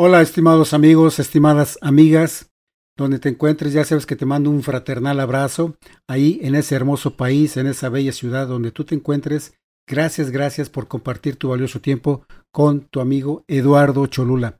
Hola, 0.00 0.22
estimados 0.22 0.74
amigos, 0.74 1.18
estimadas 1.18 1.76
amigas, 1.82 2.52
donde 2.96 3.18
te 3.18 3.30
encuentres, 3.30 3.72
ya 3.72 3.84
sabes 3.84 4.06
que 4.06 4.14
te 4.14 4.26
mando 4.26 4.48
un 4.48 4.62
fraternal 4.62 5.18
abrazo 5.18 5.74
ahí 6.06 6.38
en 6.40 6.54
ese 6.54 6.76
hermoso 6.76 7.16
país, 7.16 7.56
en 7.56 7.66
esa 7.66 7.88
bella 7.88 8.12
ciudad 8.12 8.46
donde 8.46 8.70
tú 8.70 8.84
te 8.84 8.94
encuentres. 8.94 9.54
Gracias, 9.88 10.30
gracias 10.30 10.70
por 10.70 10.86
compartir 10.86 11.34
tu 11.34 11.48
valioso 11.48 11.80
tiempo 11.80 12.24
con 12.52 12.82
tu 12.82 13.00
amigo 13.00 13.42
Eduardo 13.48 14.06
Cholula. 14.06 14.56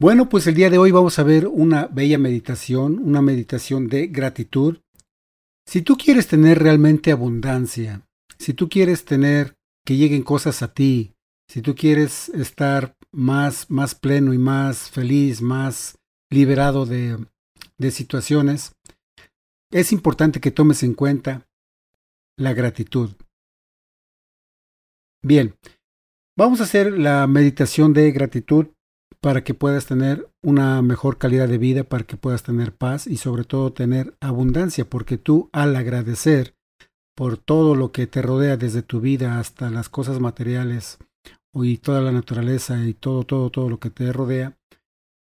Bueno, 0.00 0.28
pues 0.28 0.48
el 0.48 0.56
día 0.56 0.70
de 0.70 0.78
hoy 0.78 0.90
vamos 0.90 1.20
a 1.20 1.22
ver 1.22 1.46
una 1.46 1.86
bella 1.86 2.18
meditación, 2.18 2.98
una 2.98 3.22
meditación 3.22 3.86
de 3.86 4.08
gratitud. 4.08 4.78
Si 5.68 5.82
tú 5.82 5.96
quieres 5.96 6.26
tener 6.26 6.58
realmente 6.58 7.12
abundancia, 7.12 8.02
si 8.40 8.54
tú 8.54 8.68
quieres 8.68 9.04
tener 9.04 9.54
que 9.86 9.96
lleguen 9.96 10.24
cosas 10.24 10.62
a 10.62 10.74
ti, 10.74 11.14
si 11.46 11.62
tú 11.62 11.76
quieres 11.76 12.28
estar 12.30 12.96
más, 13.12 13.70
más 13.70 13.94
pleno 13.94 14.32
y 14.32 14.38
más 14.38 14.90
feliz, 14.90 15.40
más 15.40 15.98
liberado 16.30 16.86
de, 16.86 17.18
de 17.78 17.90
situaciones, 17.90 18.72
es 19.70 19.92
importante 19.92 20.40
que 20.40 20.50
tomes 20.50 20.82
en 20.82 20.94
cuenta 20.94 21.46
la 22.36 22.52
gratitud. 22.52 23.10
Bien, 25.22 25.54
vamos 26.36 26.60
a 26.60 26.64
hacer 26.64 26.98
la 26.98 27.26
meditación 27.26 27.92
de 27.92 28.12
gratitud 28.12 28.68
para 29.20 29.42
que 29.42 29.54
puedas 29.54 29.86
tener 29.86 30.30
una 30.42 30.80
mejor 30.82 31.18
calidad 31.18 31.48
de 31.48 31.58
vida, 31.58 31.84
para 31.84 32.04
que 32.04 32.16
puedas 32.16 32.44
tener 32.44 32.72
paz 32.74 33.06
y 33.06 33.16
sobre 33.16 33.44
todo 33.44 33.72
tener 33.72 34.16
abundancia, 34.20 34.88
porque 34.88 35.18
tú 35.18 35.50
al 35.52 35.74
agradecer 35.74 36.54
por 37.16 37.36
todo 37.36 37.74
lo 37.74 37.90
que 37.90 38.06
te 38.06 38.22
rodea 38.22 38.56
desde 38.56 38.82
tu 38.82 39.00
vida 39.00 39.40
hasta 39.40 39.70
las 39.70 39.88
cosas 39.88 40.20
materiales 40.20 40.98
y 41.54 41.78
toda 41.78 42.00
la 42.00 42.12
naturaleza 42.12 42.84
y 42.84 42.94
todo, 42.94 43.24
todo, 43.24 43.50
todo 43.50 43.68
lo 43.68 43.78
que 43.78 43.90
te 43.90 44.12
rodea, 44.12 44.56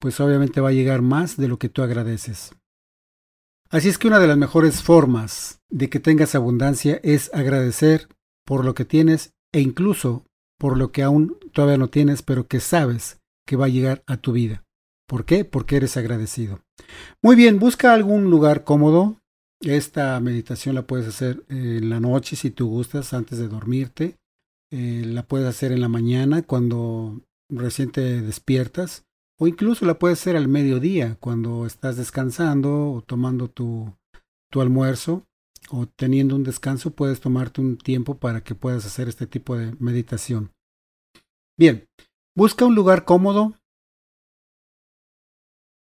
pues 0.00 0.20
obviamente 0.20 0.60
va 0.60 0.70
a 0.70 0.72
llegar 0.72 1.02
más 1.02 1.36
de 1.36 1.48
lo 1.48 1.58
que 1.58 1.68
tú 1.68 1.82
agradeces. 1.82 2.54
Así 3.70 3.88
es 3.88 3.98
que 3.98 4.06
una 4.06 4.20
de 4.20 4.28
las 4.28 4.36
mejores 4.36 4.82
formas 4.82 5.60
de 5.68 5.88
que 5.88 6.00
tengas 6.00 6.34
abundancia 6.34 7.00
es 7.02 7.32
agradecer 7.34 8.08
por 8.44 8.64
lo 8.64 8.74
que 8.74 8.84
tienes 8.84 9.32
e 9.52 9.60
incluso 9.60 10.24
por 10.58 10.76
lo 10.76 10.92
que 10.92 11.02
aún 11.02 11.38
todavía 11.52 11.78
no 11.78 11.88
tienes, 11.88 12.22
pero 12.22 12.46
que 12.46 12.60
sabes 12.60 13.18
que 13.46 13.56
va 13.56 13.66
a 13.66 13.70
llegar 13.70 14.02
a 14.06 14.16
tu 14.16 14.32
vida. 14.32 14.64
¿Por 15.06 15.24
qué? 15.24 15.44
Porque 15.44 15.76
eres 15.76 15.96
agradecido. 15.96 16.60
Muy 17.22 17.36
bien, 17.36 17.58
busca 17.58 17.92
algún 17.92 18.30
lugar 18.30 18.64
cómodo. 18.64 19.16
Esta 19.60 20.18
meditación 20.20 20.74
la 20.74 20.86
puedes 20.86 21.06
hacer 21.06 21.44
en 21.48 21.90
la 21.90 22.00
noche 22.00 22.36
si 22.36 22.50
tú 22.50 22.68
gustas, 22.68 23.12
antes 23.12 23.38
de 23.38 23.48
dormirte. 23.48 24.16
Eh, 24.70 25.02
la 25.04 25.26
puedes 25.26 25.46
hacer 25.46 25.72
en 25.72 25.80
la 25.80 25.88
mañana 25.88 26.42
cuando 26.42 27.20
recién 27.48 27.90
te 27.90 28.20
despiertas. 28.20 29.04
O 29.38 29.46
incluso 29.46 29.84
la 29.84 29.98
puedes 29.98 30.20
hacer 30.20 30.36
al 30.36 30.48
mediodía 30.48 31.16
cuando 31.20 31.66
estás 31.66 31.96
descansando 31.96 32.92
o 32.92 33.02
tomando 33.02 33.48
tu, 33.48 33.96
tu 34.50 34.60
almuerzo 34.60 35.26
o 35.70 35.86
teniendo 35.86 36.36
un 36.36 36.44
descanso, 36.44 36.90
puedes 36.90 37.20
tomarte 37.20 37.60
un 37.60 37.78
tiempo 37.78 38.18
para 38.18 38.44
que 38.44 38.54
puedas 38.54 38.84
hacer 38.84 39.08
este 39.08 39.26
tipo 39.26 39.56
de 39.56 39.74
meditación. 39.80 40.52
Bien, 41.58 41.88
Busca 42.36 42.64
un 42.64 42.74
lugar 42.74 43.04
cómodo. 43.04 43.54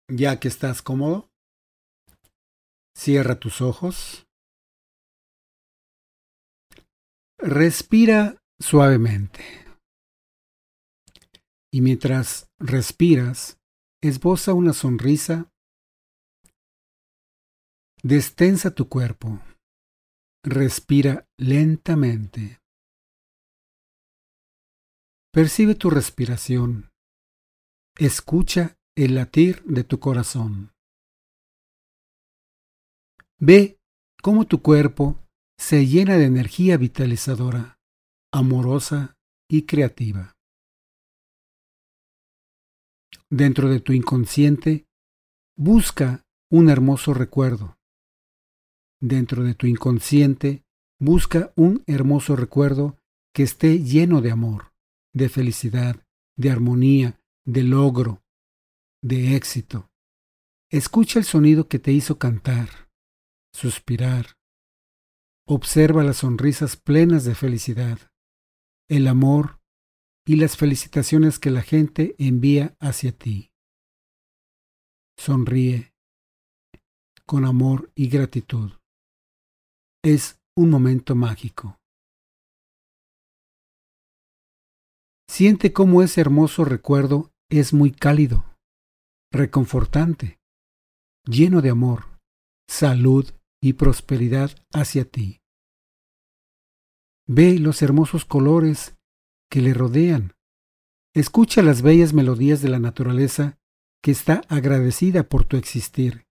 Ya 0.08 0.38
que 0.38 0.48
estás 0.48 0.82
cómodo, 0.82 1.30
cierra 2.94 3.40
tus 3.40 3.62
ojos. 3.62 4.26
Respira 7.38 8.36
suavemente. 8.60 9.42
Y 11.72 11.80
mientras 11.80 12.50
respiras, 12.58 13.58
esboza 14.02 14.54
una 14.54 14.72
sonrisa. 14.72 15.50
Destensa 18.02 18.74
tu 18.74 18.88
cuerpo. 18.88 19.40
Respira 20.44 21.26
lentamente. 21.38 22.60
Percibe 25.32 25.74
tu 25.74 25.90
respiración. 25.90 26.92
Escucha 27.96 28.76
el 28.96 29.16
latir 29.16 29.64
de 29.64 29.82
tu 29.82 29.98
corazón. 29.98 30.72
Ve 33.40 33.80
cómo 34.22 34.46
tu 34.46 34.62
cuerpo 34.62 35.18
se 35.58 35.86
llena 35.86 36.16
de 36.16 36.26
energía 36.26 36.76
vitalizadora, 36.76 37.78
amorosa 38.34 39.16
y 39.48 39.62
creativa. 39.62 40.32
Dentro 43.30 43.68
de 43.68 43.78
tu 43.78 43.92
inconsciente, 43.92 44.86
busca 45.56 46.24
un 46.50 46.68
hermoso 46.68 47.14
recuerdo. 47.14 47.78
Dentro 49.00 49.44
de 49.44 49.54
tu 49.54 49.68
inconsciente, 49.68 50.64
busca 50.98 51.52
un 51.54 51.84
hermoso 51.86 52.34
recuerdo 52.34 52.98
que 53.32 53.44
esté 53.44 53.78
lleno 53.84 54.20
de 54.20 54.32
amor 54.32 54.72
de 55.12 55.28
felicidad, 55.28 56.04
de 56.36 56.50
armonía, 56.50 57.20
de 57.46 57.62
logro, 57.62 58.24
de 59.00 59.36
éxito. 59.36 59.88
Escucha 60.70 61.20
el 61.20 61.24
sonido 61.24 61.68
que 61.68 61.78
te 61.78 61.92
hizo 61.92 62.18
cantar, 62.18 62.90
suspirar. 63.52 64.34
Observa 65.46 66.02
las 66.02 66.16
sonrisas 66.16 66.76
plenas 66.76 67.24
de 67.24 67.36
felicidad, 67.36 68.10
el 68.88 69.06
amor 69.08 69.60
y 70.26 70.36
las 70.36 70.56
felicitaciones 70.56 71.38
que 71.38 71.50
la 71.50 71.62
gente 71.62 72.14
envía 72.18 72.76
hacia 72.80 73.12
ti. 73.12 73.52
Sonríe 75.18 75.94
con 77.26 77.44
amor 77.44 77.90
y 77.94 78.08
gratitud. 78.08 78.72
Es 80.02 80.40
un 80.56 80.70
momento 80.70 81.14
mágico. 81.14 81.78
Siente 85.28 85.72
cómo 85.72 86.02
ese 86.02 86.20
hermoso 86.20 86.64
recuerdo 86.64 87.32
es 87.50 87.72
muy 87.72 87.90
cálido, 87.90 88.44
reconfortante, 89.32 90.38
lleno 91.24 91.62
de 91.62 91.70
amor, 91.70 92.20
salud 92.68 93.32
y 93.62 93.72
prosperidad 93.72 94.50
hacia 94.72 95.04
ti. 95.04 95.40
Ve 97.26 97.58
los 97.58 97.82
hermosos 97.82 98.24
colores 98.24 98.96
que 99.50 99.62
le 99.62 99.72
rodean. 99.72 100.34
Escucha 101.14 101.62
las 101.62 101.80
bellas 101.80 102.12
melodías 102.12 102.60
de 102.60 102.68
la 102.68 102.78
naturaleza 102.78 103.58
que 104.02 104.10
está 104.10 104.42
agradecida 104.48 105.22
por 105.22 105.44
tu 105.44 105.56
existir. 105.56 106.26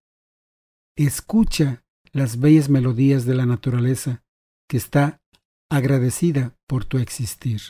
Escucha 0.96 1.84
las 2.12 2.40
bellas 2.40 2.70
melodías 2.70 3.26
de 3.26 3.34
la 3.34 3.46
naturaleza 3.46 4.24
que 4.70 4.78
está 4.78 5.22
agradecida 5.70 6.56
por 6.68 6.86
tu 6.86 7.00
existir. 7.00 7.62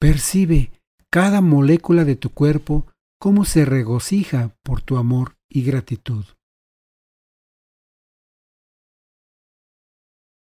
Percibe 0.00 0.72
cada 1.10 1.40
molécula 1.40 2.04
de 2.04 2.16
tu 2.16 2.30
cuerpo 2.30 2.86
cómo 3.20 3.44
se 3.44 3.64
regocija 3.64 4.56
por 4.62 4.82
tu 4.82 4.98
amor 4.98 5.36
y 5.48 5.62
gratitud. 5.62 6.24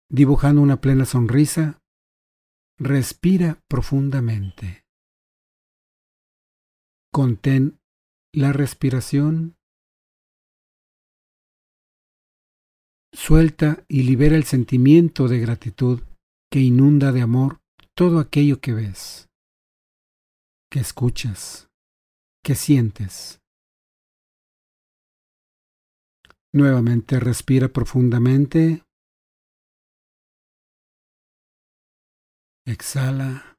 Dibujando 0.09 0.62
una 0.62 0.79
plena 0.79 1.06
sonrisa, 1.06 1.79
respira 2.79 3.62
profundamente. 3.68 4.85
Contén 7.12 7.79
la 8.34 8.53
respiración. 8.53 9.57
Suelta 13.13 13.84
y 13.88 14.03
libera 14.03 14.35
el 14.35 14.44
sentimiento 14.44 15.28
de 15.28 15.40
gratitud 15.40 16.03
que 16.51 16.59
inunda 16.59 17.12
de 17.12 17.22
amor 17.22 17.62
todo 17.95 18.19
aquello 18.19 18.59
que 18.62 18.74
ves 18.74 19.28
que 20.69 20.79
escuchas, 20.79 21.69
que 22.44 22.56
sientes. 22.56 23.42
Nuevamente 26.54 27.19
respira 27.19 27.69
profundamente. 27.69 28.83
Exhala. 32.68 33.58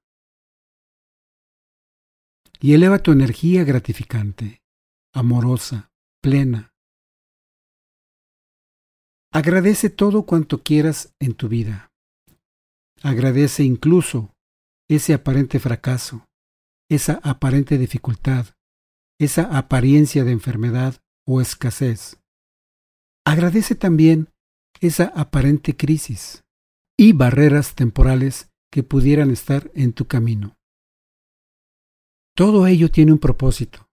Y 2.61 2.75
eleva 2.75 2.99
tu 2.99 3.11
energía 3.11 3.65
gratificante, 3.65 4.61
amorosa, 5.15 5.89
plena. 6.21 6.75
Agradece 9.33 9.89
todo 9.89 10.27
cuanto 10.27 10.63
quieras 10.63 11.15
en 11.21 11.35
tu 11.35 11.49
vida. 11.49 11.89
Agradece 13.03 13.63
incluso 13.63 14.35
ese 14.91 15.15
aparente 15.15 15.59
fracaso, 15.59 16.27
esa 16.91 17.19
aparente 17.23 17.79
dificultad, 17.79 18.49
esa 19.19 19.57
apariencia 19.57 20.25
de 20.25 20.33
enfermedad 20.33 21.01
o 21.27 21.41
escasez. 21.41 22.21
Agradece 23.25 23.75
también 23.75 24.29
esa 24.81 25.05
aparente 25.05 25.79
crisis 25.79 26.45
y 26.99 27.15
barreras 27.15 27.75
temporales 27.75 28.51
que 28.70 28.82
pudieran 28.82 29.31
estar 29.31 29.70
en 29.75 29.93
tu 29.93 30.06
camino. 30.06 30.56
todo 32.37 32.69
ello 32.69 32.88
tiene 32.88 33.11
un 33.12 33.19
propósito, 33.19 33.88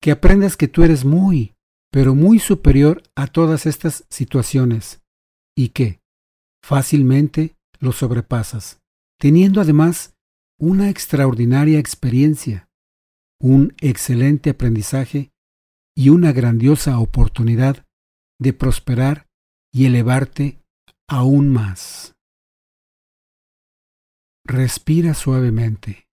que 0.00 0.12
aprendas 0.12 0.56
que 0.56 0.66
tú 0.66 0.82
eres 0.82 1.04
muy, 1.04 1.54
pero 1.90 2.14
muy 2.14 2.38
superior 2.38 3.02
a 3.14 3.26
todas 3.26 3.66
estas 3.66 4.06
situaciones 4.08 5.02
y 5.54 5.68
que 5.70 6.00
fácilmente 6.64 7.54
lo 7.80 7.92
sobrepasas, 7.92 8.80
teniendo 9.20 9.60
además 9.60 10.14
una 10.58 10.88
extraordinaria 10.88 11.78
experiencia, 11.78 12.68
un 13.40 13.74
excelente 13.80 14.50
aprendizaje 14.50 15.32
y 15.94 16.08
una 16.08 16.32
grandiosa 16.32 16.98
oportunidad 16.98 17.84
de 18.40 18.52
prosperar 18.54 19.26
y 19.70 19.84
elevarte 19.84 20.62
aún 21.08 21.50
más. 21.50 22.14
Respira 24.44 25.14
suavemente. 25.14 26.08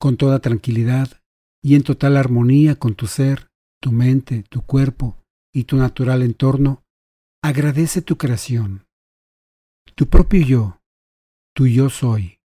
Con 0.00 0.16
toda 0.16 0.38
tranquilidad 0.38 1.22
y 1.62 1.74
en 1.74 1.82
total 1.82 2.16
armonía 2.16 2.76
con 2.76 2.94
tu 2.94 3.06
ser, 3.06 3.50
tu 3.80 3.92
mente, 3.92 4.42
tu 4.44 4.62
cuerpo 4.62 5.22
y 5.52 5.64
tu 5.64 5.76
natural 5.76 6.22
entorno, 6.22 6.82
agradece 7.42 8.00
tu 8.00 8.16
creación, 8.16 8.86
tu 9.94 10.08
propio 10.08 10.46
yo, 10.46 10.80
tu 11.54 11.66
yo 11.66 11.90
soy, 11.90 12.40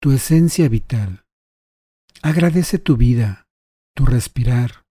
tu 0.00 0.10
esencia 0.10 0.68
vital. 0.68 1.24
Agradece 2.22 2.78
tu 2.78 2.96
vida, 2.96 3.46
tu 3.94 4.06
respirar. 4.06 4.84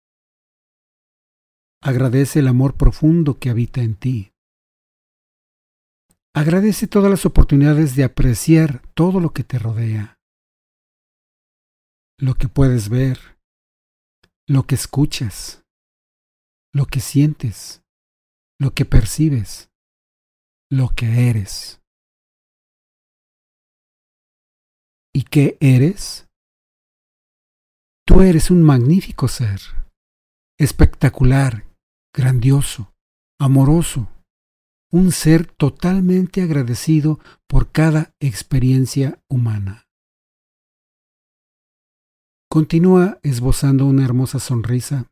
Agradece 1.82 2.40
el 2.40 2.48
amor 2.48 2.76
profundo 2.76 3.40
que 3.40 3.50
habita 3.50 3.82
en 3.82 3.96
ti. 3.96 4.35
Agradece 6.38 6.88
todas 6.88 7.10
las 7.10 7.26
oportunidades 7.26 7.96
de 7.96 8.04
apreciar 8.04 8.82
todo 8.94 9.22
lo 9.22 9.30
que 9.30 9.46
te 9.46 9.58
rodea, 9.58 10.20
lo 12.20 12.34
que 12.34 12.50
puedes 12.50 12.90
ver, 12.90 13.40
lo 14.46 14.64
que 14.64 14.76
escuchas, 14.76 15.64
lo 16.74 16.88
que 16.88 17.00
sientes, 17.00 17.86
lo 18.60 18.74
que 18.74 18.84
percibes, 18.84 19.70
lo 20.70 20.90
que 20.90 21.30
eres. 21.30 21.82
¿Y 25.14 25.24
qué 25.24 25.58
eres? 25.62 26.28
Tú 28.06 28.20
eres 28.20 28.52
un 28.52 28.62
magnífico 28.62 29.30
ser, 29.30 29.62
espectacular, 30.60 31.66
grandioso, 32.14 32.94
amoroso, 33.40 34.10
un 34.96 35.12
ser 35.12 35.46
totalmente 35.46 36.42
agradecido 36.42 37.20
por 37.50 37.70
cada 37.74 38.16
experiencia 38.22 39.22
humana. 39.30 39.90
Continúa 42.50 43.20
esbozando 43.22 43.88
una 43.88 44.06
hermosa 44.06 44.40
sonrisa. 44.40 45.12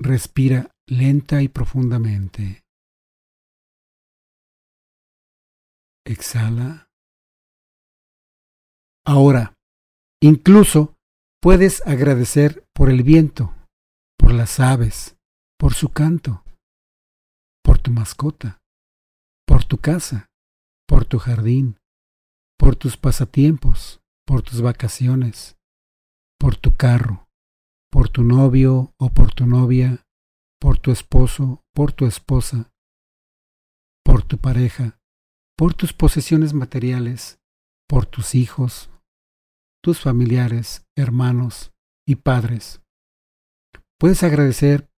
Respira 0.00 0.72
lenta 0.88 1.42
y 1.42 1.48
profundamente. 1.48 2.64
Exhala. 6.04 6.88
Ahora, 9.06 9.54
incluso 10.20 10.96
puedes 11.40 11.86
agradecer 11.86 12.66
por 12.74 12.90
el 12.90 13.04
viento, 13.04 13.54
por 14.18 14.32
las 14.32 14.58
aves, 14.58 15.16
por 15.56 15.74
su 15.74 15.90
canto, 15.90 16.41
tu 17.82 17.90
mascota, 17.90 18.62
por 19.46 19.64
tu 19.64 19.78
casa, 19.78 20.30
por 20.86 21.04
tu 21.04 21.18
jardín, 21.18 21.78
por 22.58 22.76
tus 22.76 22.96
pasatiempos, 22.96 24.00
por 24.26 24.42
tus 24.42 24.62
vacaciones, 24.62 25.56
por 26.38 26.56
tu 26.56 26.76
carro, 26.76 27.28
por 27.90 28.08
tu 28.08 28.22
novio 28.22 28.94
o 28.98 29.10
por 29.10 29.34
tu 29.34 29.46
novia, 29.46 30.06
por 30.60 30.78
tu 30.78 30.92
esposo, 30.92 31.62
por 31.74 31.92
tu 31.92 32.06
esposa, 32.06 32.72
por 34.04 34.22
tu 34.22 34.38
pareja, 34.38 35.00
por 35.56 35.74
tus 35.74 35.92
posesiones 35.92 36.54
materiales, 36.54 37.40
por 37.88 38.06
tus 38.06 38.34
hijos, 38.34 38.90
tus 39.82 40.00
familiares, 40.00 40.86
hermanos 40.96 41.72
y 42.06 42.16
padres. 42.16 42.80
Puedes 43.98 44.22
agradecer 44.22 44.88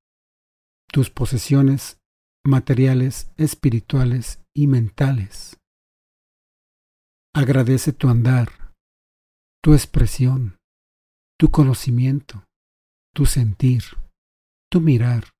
tus 0.93 1.11
posesiones 1.11 1.99
materiales, 2.47 3.33
espirituales 3.39 4.45
y 4.55 4.67
mentales. 4.67 5.59
Agradece 7.35 7.93
tu 7.93 8.09
andar, 8.09 8.75
tu 9.63 9.73
expresión, 9.73 10.59
tu 11.39 11.51
conocimiento, 11.51 12.45
tu 13.15 13.25
sentir, 13.25 13.83
tu 14.71 14.83
mirar, 14.83 15.31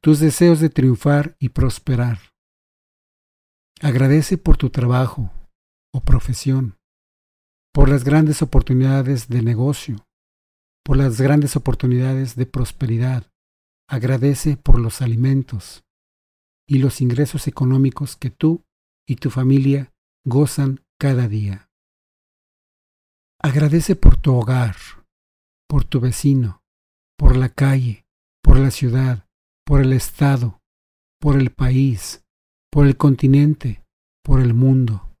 tus 0.00 0.20
deseos 0.20 0.58
de 0.60 0.70
triunfar 0.70 1.36
y 1.38 1.50
prosperar. 1.50 2.18
Agradece 3.82 4.38
por 4.38 4.56
tu 4.56 4.70
trabajo 4.70 5.30
o 5.94 6.00
profesión, 6.00 6.78
por 7.74 7.90
las 7.90 8.04
grandes 8.04 8.40
oportunidades 8.40 9.28
de 9.28 9.42
negocio, 9.42 10.06
por 10.82 10.96
las 10.96 11.20
grandes 11.20 11.56
oportunidades 11.56 12.36
de 12.36 12.46
prosperidad. 12.46 13.30
Agradece 13.88 14.56
por 14.56 14.80
los 14.80 15.02
alimentos 15.02 15.84
y 16.72 16.78
los 16.78 17.02
ingresos 17.02 17.48
económicos 17.48 18.16
que 18.16 18.30
tú 18.30 18.64
y 19.06 19.16
tu 19.16 19.28
familia 19.28 19.92
gozan 20.24 20.80
cada 20.98 21.28
día. 21.28 21.68
Agradece 23.38 23.94
por 23.94 24.16
tu 24.16 24.34
hogar, 24.34 24.76
por 25.68 25.84
tu 25.84 26.00
vecino, 26.00 26.62
por 27.18 27.36
la 27.36 27.50
calle, 27.50 28.06
por 28.42 28.58
la 28.58 28.70
ciudad, 28.70 29.28
por 29.66 29.82
el 29.82 29.92
estado, 29.92 30.62
por 31.20 31.38
el 31.38 31.50
país, 31.50 32.24
por 32.70 32.86
el 32.86 32.96
continente, 32.96 33.84
por 34.24 34.40
el 34.40 34.54
mundo, 34.54 35.14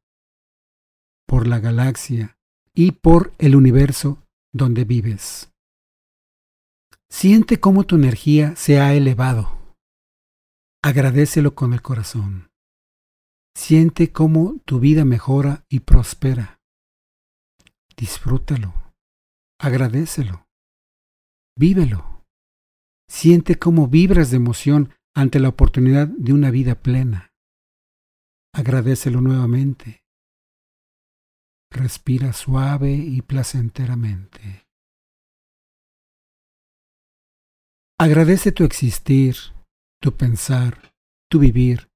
por 1.28 1.46
la 1.46 1.60
galaxia 1.60 2.38
y 2.72 2.92
por 2.92 3.34
el 3.36 3.56
universo 3.56 4.26
donde 4.54 4.86
vives. 4.86 5.52
Siente 7.10 7.60
cómo 7.60 7.84
tu 7.84 7.96
energía 7.96 8.56
se 8.56 8.80
ha 8.80 8.94
elevado. 8.94 9.61
Agradecelo 10.84 11.54
con 11.54 11.74
el 11.74 11.80
corazón. 11.80 12.50
Siente 13.56 14.10
cómo 14.10 14.58
tu 14.64 14.80
vida 14.80 15.04
mejora 15.04 15.64
y 15.68 15.80
prospera. 15.80 16.60
Disfrútalo. 17.96 18.74
Agradecelo. 19.60 20.48
Vívelo. 21.56 22.24
Siente 23.08 23.60
cómo 23.60 23.86
vibras 23.86 24.30
de 24.30 24.38
emoción 24.38 24.92
ante 25.14 25.38
la 25.38 25.50
oportunidad 25.50 26.08
de 26.08 26.32
una 26.32 26.50
vida 26.50 26.74
plena. 26.74 27.32
Agradecelo 28.52 29.20
nuevamente. 29.20 30.02
Respira 31.70 32.32
suave 32.32 32.92
y 32.92 33.22
placenteramente. 33.22 34.66
Agradece 38.00 38.50
tu 38.50 38.64
existir, 38.64 39.36
tu 40.02 40.16
pensar, 40.16 40.92
tu 41.30 41.38
vivir, 41.38 41.88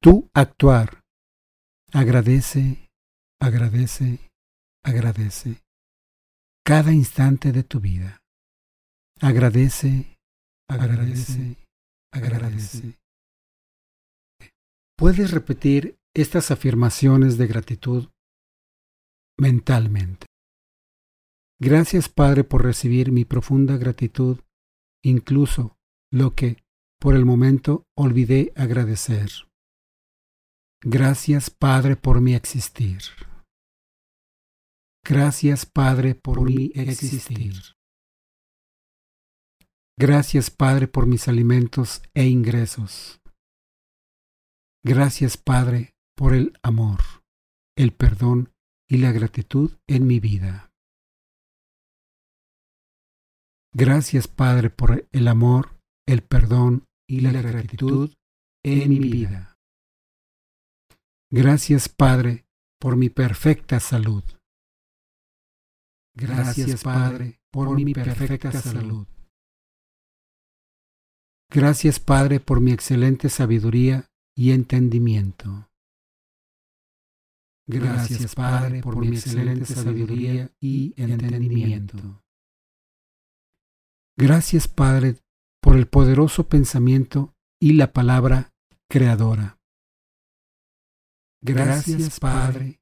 tu 0.00 0.30
actuar. 0.34 1.02
Agradece, 1.92 2.88
agradece 3.40 4.32
agradece 4.84 5.62
cada 6.64 6.92
instante 6.92 7.52
de 7.52 7.62
tu 7.62 7.80
vida. 7.80 8.22
Agradece, 9.20 10.18
agradece, 10.68 11.56
agradece. 12.12 12.98
Puedes 14.96 15.30
repetir 15.30 15.96
estas 16.14 16.50
afirmaciones 16.50 17.38
de 17.38 17.46
gratitud 17.46 18.08
mentalmente. 19.38 20.26
Gracias 21.60 22.08
Padre 22.08 22.44
por 22.44 22.64
recibir 22.64 23.12
mi 23.12 23.24
profunda 23.24 23.76
gratitud, 23.76 24.40
incluso 25.04 25.76
lo 26.10 26.34
que 26.34 26.61
por 27.02 27.16
el 27.16 27.24
momento 27.24 27.82
olvidé 27.98 28.52
agradecer. 28.54 29.28
Gracias 30.84 31.50
Padre 31.50 31.96
por 31.96 32.20
mi 32.20 32.34
existir. 32.34 33.02
Gracias, 35.04 35.66
Padre, 35.66 36.14
por 36.14 36.40
mi 36.42 36.70
existir. 36.76 37.54
Gracias, 39.98 40.48
Padre, 40.50 40.86
por 40.86 41.08
mis 41.08 41.26
alimentos 41.26 42.02
e 42.14 42.26
ingresos. 42.26 43.20
Gracias, 44.84 45.36
Padre, 45.36 45.90
por 46.16 46.34
el 46.34 46.56
amor, 46.62 47.00
el 47.76 47.92
perdón 47.92 48.52
y 48.88 48.98
la 48.98 49.10
gratitud 49.10 49.72
en 49.88 50.06
mi 50.06 50.20
vida. 50.20 50.70
Gracias, 53.74 54.28
Padre, 54.28 54.70
por 54.70 55.08
el 55.10 55.26
amor, 55.26 55.80
el 56.06 56.22
perdón 56.22 56.84
y 57.12 57.20
la 57.20 57.42
gratitud 57.42 58.10
en 58.64 58.88
mi 58.88 58.98
vida. 58.98 59.58
Gracias, 61.30 61.90
Padre, 61.90 62.46
por 62.80 62.96
mi 62.96 63.10
perfecta 63.10 63.80
salud. 63.80 64.24
Gracias, 66.14 66.82
Padre, 66.82 67.38
por 67.50 67.74
mi 67.78 67.92
perfecta 67.92 68.50
salud. 68.52 69.06
Gracias, 71.50 72.00
Padre, 72.00 72.40
por 72.40 72.62
mi 72.62 72.72
excelente 72.72 73.28
sabiduría 73.28 74.10
y 74.34 74.52
entendimiento. 74.52 75.68
Gracias, 77.66 78.34
Padre, 78.34 78.80
por 78.80 78.96
mi 78.96 79.08
excelente 79.08 79.66
sabiduría 79.66 80.50
y 80.58 80.94
entendimiento. 80.96 82.24
Gracias, 84.16 84.66
Padre, 84.66 85.18
por 85.62 85.76
el 85.76 85.86
poderoso 85.86 86.48
pensamiento 86.48 87.34
y 87.60 87.74
la 87.74 87.92
palabra 87.92 88.52
creadora. 88.90 89.58
Gracias, 91.40 92.18
Padre, 92.20 92.80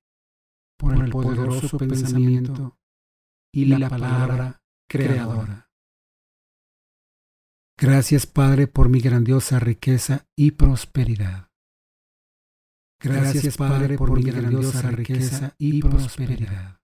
por 0.78 0.94
el 0.94 1.10
poderoso 1.10 1.78
pensamiento 1.78 2.78
y 3.52 3.66
la 3.66 3.88
palabra 3.88 4.62
creadora. 4.88 5.70
Gracias, 7.78 8.26
Padre, 8.26 8.66
por 8.66 8.88
mi 8.88 9.00
grandiosa 9.00 9.58
riqueza 9.58 10.26
y 10.36 10.52
prosperidad. 10.52 11.48
Gracias, 13.02 13.56
Padre, 13.56 13.96
por 13.96 14.12
mi 14.12 14.22
grandiosa 14.22 14.90
riqueza 14.90 15.54
y 15.58 15.80
prosperidad. 15.80 16.80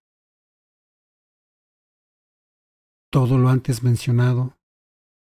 Todo 3.10 3.38
lo 3.38 3.48
antes 3.48 3.82
mencionado, 3.82 4.55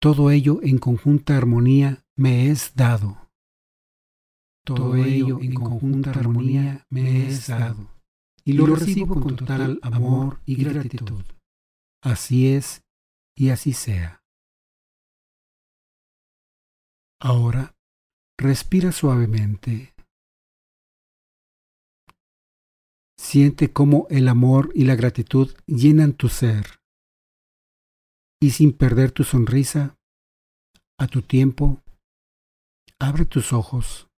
todo 0.00 0.30
ello 0.30 0.60
en 0.62 0.78
conjunta 0.78 1.36
armonía 1.36 2.04
me 2.16 2.50
es 2.50 2.74
dado. 2.74 3.30
Todo 4.64 4.96
ello 4.96 5.40
en 5.40 5.54
conjunta 5.54 6.10
armonía 6.10 6.86
me 6.88 7.26
es 7.26 7.48
dado 7.48 7.90
y 8.44 8.54
lo 8.54 8.66
recibo 8.66 9.20
con 9.20 9.36
total 9.36 9.78
amor 9.82 10.40
y 10.46 10.56
gratitud. 10.56 11.24
Así 12.02 12.48
es 12.48 12.82
y 13.36 13.50
así 13.50 13.74
sea. 13.74 14.22
Ahora, 17.20 17.74
respira 18.38 18.92
suavemente. 18.92 19.94
Siente 23.18 23.70
cómo 23.70 24.06
el 24.08 24.28
amor 24.28 24.72
y 24.74 24.84
la 24.84 24.96
gratitud 24.96 25.54
llenan 25.66 26.14
tu 26.14 26.30
ser. 26.30 26.79
Y 28.42 28.52
sin 28.52 28.72
perder 28.72 29.12
tu 29.12 29.22
sonrisa, 29.22 29.98
a 30.98 31.06
tu 31.06 31.20
tiempo, 31.20 31.82
abre 32.98 33.26
tus 33.26 33.52
ojos 33.52 34.08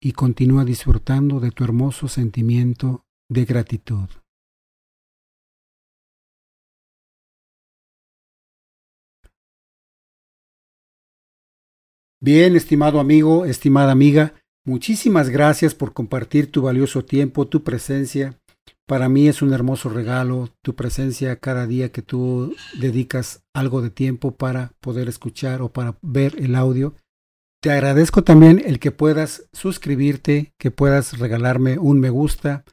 y 0.00 0.12
continúa 0.12 0.64
disfrutando 0.64 1.40
de 1.40 1.50
tu 1.50 1.64
hermoso 1.64 2.06
sentimiento 2.06 3.04
de 3.28 3.44
gratitud. 3.44 4.08
Bien, 12.20 12.54
estimado 12.56 13.00
amigo, 13.00 13.46
estimada 13.46 13.90
amiga, 13.90 14.34
muchísimas 14.64 15.28
gracias 15.28 15.74
por 15.74 15.92
compartir 15.92 16.50
tu 16.50 16.62
valioso 16.62 17.04
tiempo, 17.04 17.48
tu 17.48 17.64
presencia. 17.64 18.38
Para 18.86 19.08
mí 19.08 19.28
es 19.28 19.42
un 19.42 19.52
hermoso 19.52 19.88
regalo 19.88 20.50
tu 20.62 20.74
presencia 20.74 21.36
cada 21.36 21.66
día 21.66 21.90
que 21.90 22.02
tú 22.02 22.54
dedicas 22.78 23.44
algo 23.54 23.82
de 23.82 23.90
tiempo 23.90 24.36
para 24.36 24.72
poder 24.80 25.08
escuchar 25.08 25.62
o 25.62 25.72
para 25.72 25.98
ver 26.02 26.36
el 26.38 26.54
audio. 26.54 26.94
Te 27.60 27.70
agradezco 27.70 28.22
también 28.22 28.62
el 28.64 28.78
que 28.78 28.92
puedas 28.92 29.48
suscribirte, 29.52 30.52
que 30.58 30.70
puedas 30.70 31.18
regalarme 31.18 31.78
un 31.78 31.98
me 31.98 32.10
gusta, 32.10 32.64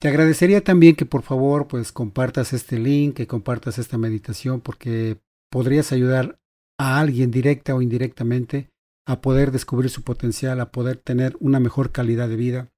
te 0.00 0.06
agradecería 0.06 0.62
también 0.62 0.94
que 0.94 1.06
por 1.06 1.22
favor 1.22 1.66
pues 1.66 1.90
compartas 1.90 2.52
este 2.52 2.78
link, 2.78 3.16
que 3.16 3.26
compartas 3.26 3.78
esta 3.78 3.98
meditación 3.98 4.60
porque 4.60 5.20
podrías 5.50 5.90
ayudar 5.90 6.38
a 6.78 7.00
alguien 7.00 7.32
directa 7.32 7.74
o 7.74 7.82
indirectamente 7.82 8.70
a 9.06 9.20
poder 9.20 9.50
descubrir 9.50 9.90
su 9.90 10.02
potencial, 10.02 10.60
a 10.60 10.70
poder 10.70 10.98
tener 10.98 11.36
una 11.40 11.58
mejor 11.58 11.90
calidad 11.90 12.28
de 12.28 12.36
vida. 12.36 12.68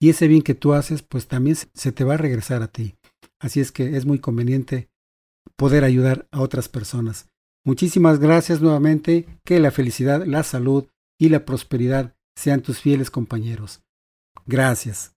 Y 0.00 0.10
ese 0.10 0.28
bien 0.28 0.42
que 0.42 0.54
tú 0.54 0.74
haces 0.74 1.02
pues 1.02 1.26
también 1.26 1.56
se 1.74 1.92
te 1.92 2.04
va 2.04 2.14
a 2.14 2.18
regresar 2.18 2.62
a 2.62 2.68
ti. 2.68 2.96
Así 3.40 3.60
es 3.60 3.72
que 3.72 3.96
es 3.96 4.06
muy 4.06 4.18
conveniente 4.18 4.88
poder 5.56 5.84
ayudar 5.84 6.28
a 6.30 6.40
otras 6.40 6.68
personas. 6.68 7.28
Muchísimas 7.64 8.18
gracias 8.20 8.60
nuevamente. 8.60 9.26
Que 9.44 9.58
la 9.58 9.70
felicidad, 9.70 10.24
la 10.24 10.42
salud 10.42 10.86
y 11.18 11.30
la 11.30 11.44
prosperidad 11.44 12.14
sean 12.36 12.62
tus 12.62 12.80
fieles 12.80 13.10
compañeros. 13.10 13.82
Gracias. 14.46 15.12